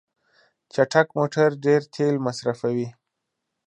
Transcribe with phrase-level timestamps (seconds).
[0.73, 2.87] چټک موټر ډیر تېل مصرفوي.